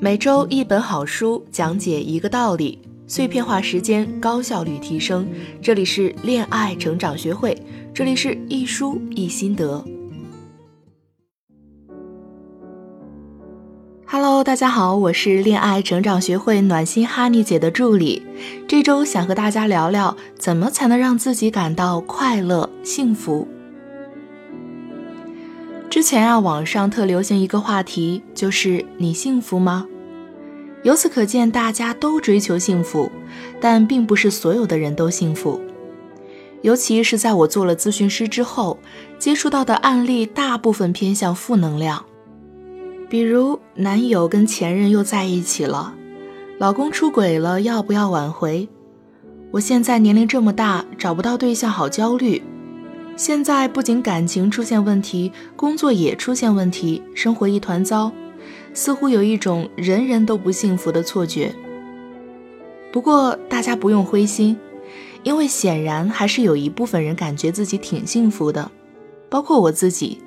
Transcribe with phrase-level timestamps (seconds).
[0.00, 5.28] 每周一本好书，讲解一个道理，碎片化时间，高效率提升。
[5.60, 7.60] 这里是恋爱成长学会，
[7.92, 9.84] 这里是一书一心得。
[14.06, 18.22] Hello，大家好，我是恋爱成长学会暖心哈尼姐的助理。
[18.68, 23.48] 这周想和大家聊聊，怎么才能让自己感到快乐、幸福。
[25.90, 29.86] 之前啊，网上特流行一个话题，就是你幸福吗？
[30.82, 33.10] 由此可见，大家都追求幸福，
[33.58, 35.58] 但并不是所有的人都幸福。
[36.60, 38.78] 尤其是在我做了咨询师之后，
[39.18, 42.04] 接触到的案例大部分偏向负能量，
[43.08, 45.94] 比如男友跟前任又在一起了，
[46.58, 48.68] 老公出轨了，要不要挽回？
[49.52, 52.42] 我现在年龄这么大，找不到对象，好焦虑。
[53.18, 58.12] 现在不仅感情出现问题，工作也出现问题，生活一团糟，
[58.72, 61.52] 似乎有一种人人都不幸福的错觉。
[62.92, 64.56] 不过大家不用灰心，
[65.24, 68.70] 因为显然还是有一部分人感觉自己挺幸福的，
[69.28, 70.18] 包括我自己。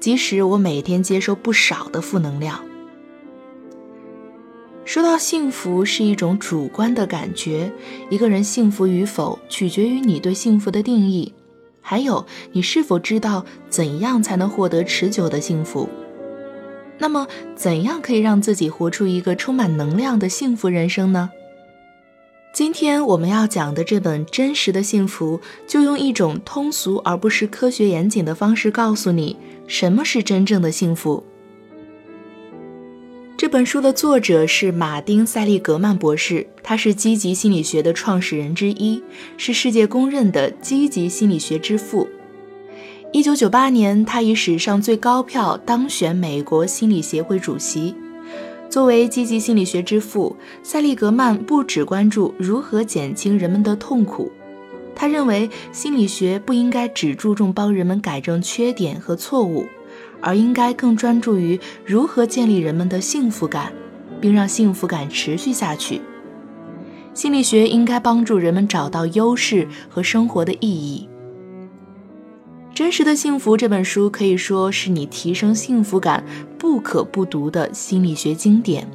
[0.00, 2.60] 即使我每天接收不少的负能量。
[4.84, 7.70] 说到幸福是一种主观的感觉，
[8.10, 11.32] 一个人幸福与否取决于你对幸福的定义。
[11.88, 15.88] 还有，你是否知道怎样才能获得持久的幸福？
[16.98, 21.30] 那么，怎样可以让自己活出一个充满能量的幸福人生呢？
[22.52, 29.36] 今天我们要讲的这本《真实的幸福》，就用一种通俗而不失科学严谨的方式，告诉你
[29.68, 31.22] 什么是真正的幸福。
[33.56, 39.02] 本书的作者是马丁·塞利格曼博士，他是积极心理学的创始人之一，
[39.38, 42.06] 是世界公认的积极心理学之父。
[43.14, 47.94] 一九九八年，他以史上最高票当选美国心理协会主席。
[48.68, 54.30] 作为积极心理学之父，塞利格曼不只关注如何减轻人们的痛苦，
[54.94, 59.64] 他认为心理学不应该只注重帮人们改正缺点和错误。
[60.26, 63.72] 而应该更专注于如何建立人们的幸福感，
[64.20, 66.00] 并让幸福感持续下去。
[67.14, 71.08] 心理学应该帮助人们找到优势和生活的意义。
[72.76, 76.24] 《真实的幸福》这本书可以说是你提升幸福感
[76.58, 78.90] 不可不读的心理学经典。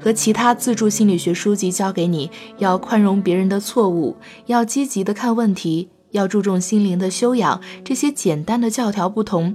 [0.00, 2.28] 和其他自助心理学书籍教给你
[2.58, 9.54] 要宽容别人的错误，要积极的看问题，要注重心灵的修养这些简单的教条不同。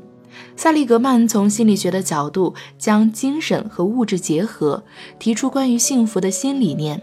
[0.56, 4.84] 萨利格曼从心理学的角度将精神和物质结合，
[5.20, 7.02] 提出关于幸福的新理念，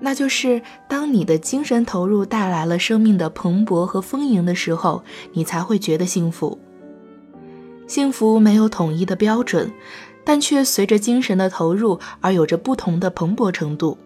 [0.00, 5.02] 那就是当你的精神投入带来了生命的蓬勃和丰盈的时候，
[5.32, 6.58] 你才会觉得幸福。
[7.86, 9.72] 幸福没有统一的标准，
[10.24, 13.98] 但却随着精神的投入而有着不同的蓬勃程度。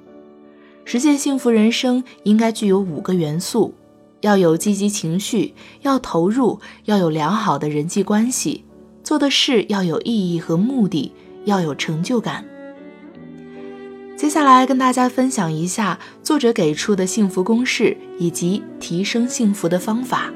[0.86, 3.74] 实现幸福人生应该具有五个元素。
[4.24, 5.52] 要有积极情绪，
[5.82, 8.64] 要投入，要有良好的人际关系，
[9.02, 11.12] 做的事要有意义和目的，
[11.44, 12.42] 要有成就感。
[14.16, 20.32] 接下来跟大家分享一下作者给出的幸福公式以及提升幸福的方法。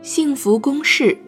[0.00, 1.18] 幸福公式，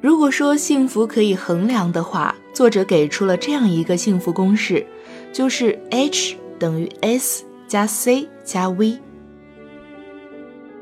[0.00, 4.86] 如果说幸福可以衡量的话，作者给出了这样一个幸福公式，
[5.32, 9.00] 就是 H 等于 S 加 C 加 V。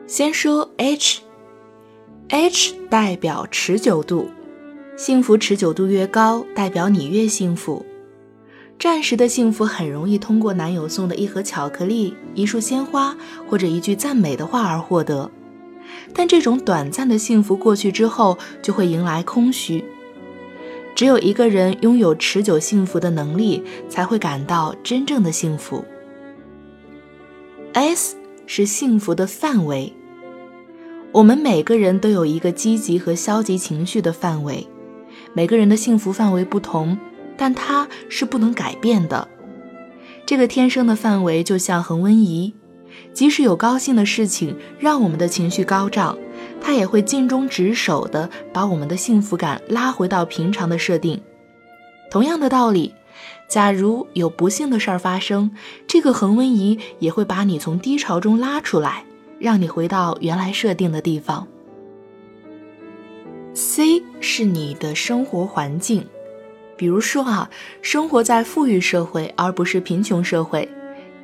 [0.07, 4.31] 先说 H，H 代表持久度，
[4.97, 7.85] 幸福持久度越高，代表你越幸福。
[8.79, 13.17] 暂时的幸福很容易通过男友送的一盒巧克力、一束鲜花
[13.49, 15.29] 或者一句赞美的话而获得，
[16.15, 19.85] 但这种短暂的幸福过去之后，就会迎来空虚。
[20.95, 25.85] 只有一个人拥有持久幸福的能力，才会感到真正的幸福。
[27.73, 28.17] S。
[28.47, 29.93] 是幸福的范围。
[31.13, 34.67] 我们每个人都有一个积极和消极情绪的范围，
[35.33, 36.97] 每个人的幸福范围不同，
[37.37, 39.27] 但它是不能改变的。
[40.25, 42.55] 这个天生的范围就像恒温仪，
[43.13, 46.19] 即使有高兴的事情让我们的情绪高涨，
[46.61, 51.21] 它也会尽忠职守的把我们的幸福感拉回到平常的设定。
[52.11, 52.95] 同样的道理。
[53.49, 55.51] 假如有不幸的事儿发生，
[55.87, 59.05] 这个恒温仪也会把你从低潮中拉出来，
[59.39, 61.47] 让你回到原来设定的地方。
[63.55, 66.05] C 是你的生活环境，
[66.77, 67.49] 比如说啊，
[67.81, 70.69] 生活在富裕社会而不是贫穷社会，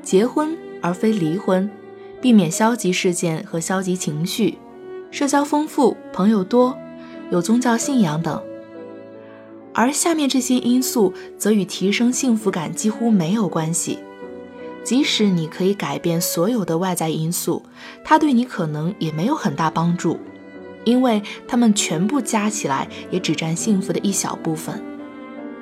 [0.02, 1.68] 结婚而非离婚，
[2.20, 4.56] 避免消极事件和消极情绪，
[5.10, 6.74] 社交丰富，朋友多，
[7.30, 8.42] 有宗教信仰等。
[9.74, 13.98] 而下面这些因素则与提升幸福感几乎没有关系。
[14.84, 17.62] 即使你可以改变所有的外在因素，
[18.04, 20.18] 它对你可能也没有很大帮助，
[20.84, 24.82] 因为它们全部加起来也只占幸福的一小部分。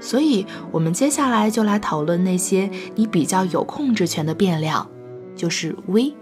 [0.00, 4.90] 所以，我们接下来就来讨论那些你比较有控制权的变量，
[5.36, 6.14] 就是 V。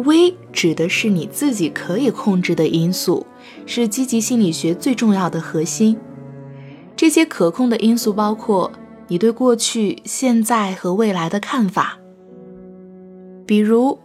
[0.00, 3.26] V 指的是你自己可以控制的因素，
[3.66, 5.96] 是积极心理学最重要的核心。
[6.96, 8.70] 这些可控的因素包括。
[9.12, 11.98] 你对过去、现在和未来的看法，
[13.44, 13.98] 比如，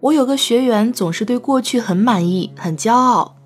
[0.00, 3.36] 我有个学员总是对过去很满意、很骄傲，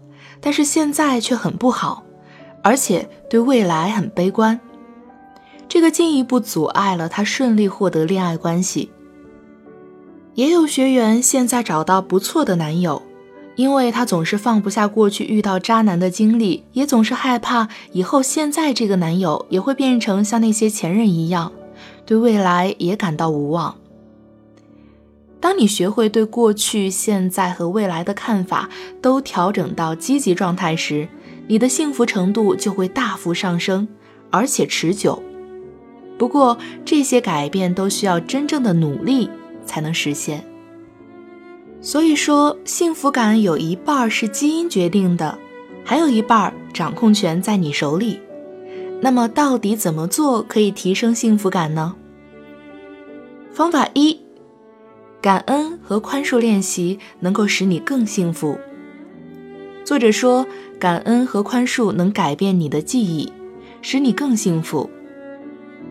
[0.41, 2.03] 但是现在却很不好，
[2.65, 4.59] 而且对未来很悲观。
[5.69, 8.91] 这个进一步阻碍了他顺利获得恋爱关系。
[10.35, 13.03] 也有学员现在找到不错的男友。
[13.57, 21.53] 因为他总是放不下过去遇到渣男的经历，也总是害怕以后现在这个男友也会变成像那些前任一样，
[22.05, 23.77] 对未来也感到无望。
[25.39, 28.69] 当你学会对过去、现在和未来的看法
[29.01, 31.07] 都调整到积极状态时，
[31.47, 33.87] 你的幸福程度就会大幅上升，
[34.31, 35.23] 而且持久。
[36.19, 39.31] 不过，这些改变都需要真正的努力
[39.65, 40.45] 才能实现。
[41.81, 45.39] 所以说，幸福感有一半是基因决定的，
[45.85, 48.21] 还有一半掌控权在你手里。
[49.03, 51.95] 那么，到底怎么做可以提升幸福感呢？
[53.53, 54.19] 方法一：
[55.21, 58.59] 感恩和宽恕练习能够使你更幸福。
[59.85, 60.47] 作者说，
[60.81, 63.31] 感恩和宽恕能改变你的记忆，
[63.83, 64.89] 使你更幸福。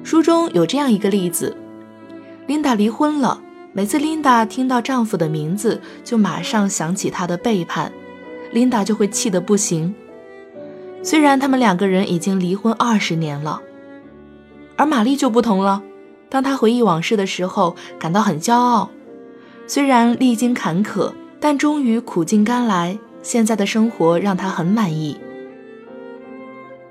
[0.04, 1.56] 书中有这样一个例子：
[2.48, 3.43] 琳达离婚了。
[3.76, 7.92] 每次琳达听到丈夫的名字，就马上想起他的背叛，
[8.52, 9.96] 琳达就会气得不行。
[11.02, 13.60] 虽然他们两个人已经离婚二十年了，
[14.76, 15.82] 而玛丽就不同了。
[16.30, 18.92] 当她回忆往事的时候，感到很骄傲。
[19.66, 23.00] 虽然历经坎坷，但终于苦尽甘来。
[23.24, 25.18] 现在的生活让她很满意。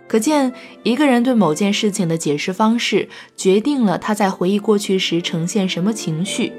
[0.09, 0.53] 可见，
[0.83, 6.53] 一个人对某件事情的解释方式，决定了他在回忆过去时呈现什么情绪。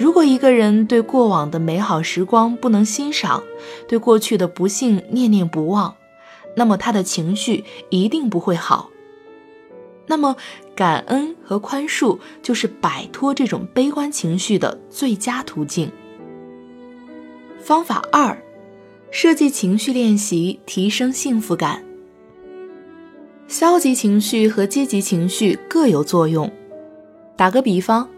[0.00, 3.44] 如果一个人对过往的美好时光不能欣赏，
[3.86, 5.94] 对过去的不幸念念不忘，
[6.56, 8.88] 那么他的情绪一定不会好。
[10.06, 10.36] 那么，
[10.74, 15.92] 感恩和宽恕就是摆脱这种悲观情绪的最佳途径。
[17.60, 18.42] 方法二，
[19.10, 21.84] 设计情绪练习，提升幸福感。
[23.48, 26.50] 消极情绪和积极情绪各有作用。
[27.36, 28.08] 打个比方。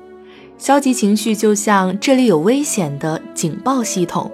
[0.58, 4.30] 消极情绪就像这里有危险的警报系统，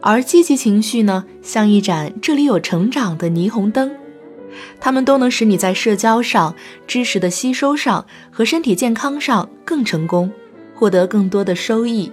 [0.00, 3.90] 而积极情绪呢，像一盏这里有成长的霓虹灯，
[4.80, 6.54] 它们都能使你在社交上、
[6.86, 10.32] 知识的吸收上和身体健康上更成功，
[10.74, 12.10] 获得更多的收益。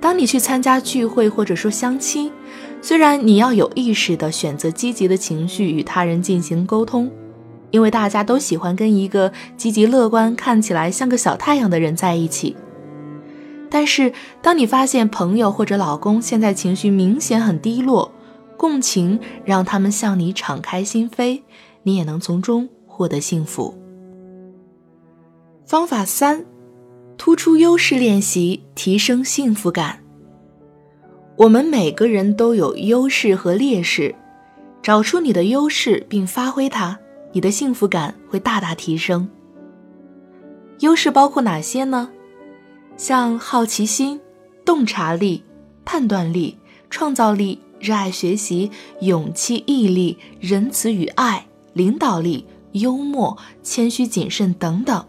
[0.00, 2.30] 当你去参加聚会或者说相亲，
[2.80, 7.10] 虽然你要有意识的选择积极的情绪与他人进行沟通。
[7.70, 12.56] 因为大家都喜欢跟一个积极乐观、看起来像个小太阳的人在一起。
[13.70, 18.10] 但是，当你发现朋友或者老公现在情绪明显很低落，
[18.56, 21.42] 共情让他们向你敞开心扉，
[21.82, 23.74] 你也能从中获得幸福。
[25.66, 26.46] 方法三：
[27.18, 29.98] 突出优势练习，提升幸福感。
[31.36, 34.14] 我们每个人都有优势和劣势，
[34.82, 36.98] 找出你的优势并发挥它。
[37.32, 39.28] 你的幸福感会大大提升。
[40.80, 42.10] 优势包括哪些呢？
[42.96, 44.20] 像好奇心、
[44.64, 45.44] 洞察力、
[45.84, 46.58] 判断力、
[46.90, 48.70] 创造力、热爱学习、
[49.00, 55.04] 勇气、毅力、仁慈与爱、领导力、幽默、谦虚谨慎等等。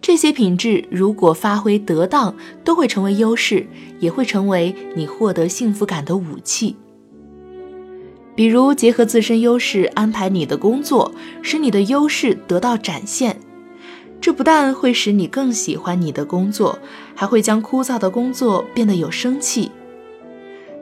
[0.00, 3.66] 这些品质如果发挥得当，都会成为优势，
[3.98, 6.76] 也会成为你获得幸福感的武器。
[8.34, 13.36] 比如，结合自身优势安排你的工作，使你的优势得到展现。
[14.20, 16.78] 这不但会使你更喜欢你的工作，
[17.14, 19.70] 还会将枯燥的工作变得有生气。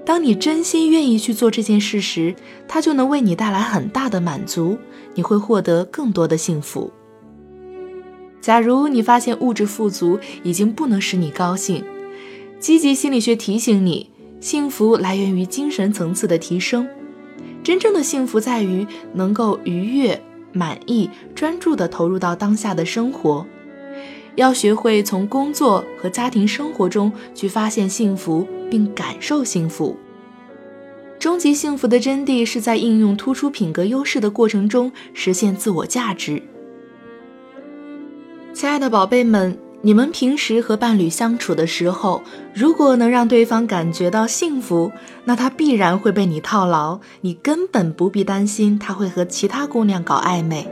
[0.05, 2.35] 当你真心愿意去做这件事时，
[2.67, 4.78] 它就能为你带来很大的满足，
[5.14, 6.90] 你会获得更多的幸福。
[8.40, 11.85] 假如你发现物质富足已经不能使你高兴，
[12.59, 16.88] 积极心理学提醒你，幸福来源于精神层次的提升。
[17.68, 20.18] 真正的幸福在于能够愉悦、
[20.54, 23.46] 满意、专注地投入到当下的生活。
[24.37, 29.94] 要学会从工作和家庭生活中去发现幸福，并感受幸福。
[31.18, 36.42] 终极幸福的真谛是在应用突出品格优势的过程中实现自我价值。
[38.54, 42.20] 亲爱的宝贝们，你们平时和伴侣相处的时候，
[42.52, 44.90] 如果能让对方感觉到幸福，
[45.25, 50.66] 那他必然会被你套牢，你根本不必担心他会和其他姑娘搞暧昧。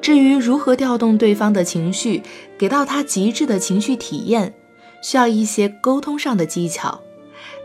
[0.00, 2.22] 至于如何调动对方的情绪，
[2.58, 4.54] 给到他极致的情绪体验，
[5.00, 7.00] 需要一些沟通上的技巧。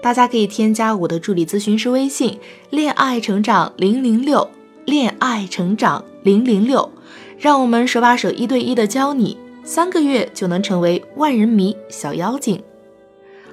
[0.02, 2.40] 大家可以添加我的助理咨询师微信
[2.70, 4.48] “恋爱成长零零六”，
[4.86, 6.92] 恋爱成长零零六。
[7.40, 12.62] 让我们手把手一对一的教你，三个月就能成为万人迷小妖精。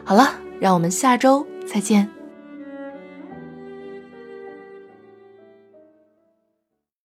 [0.04, 2.08] 好了，让我们下周再见。